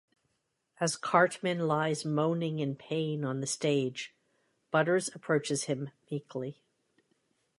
[0.79, 4.15] As Cartman lies moaning in pain on the stage,
[4.71, 6.63] Butters approaches him meekly.